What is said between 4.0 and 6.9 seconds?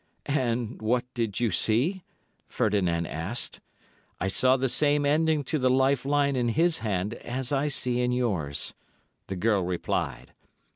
"I saw the same ending to the life line in his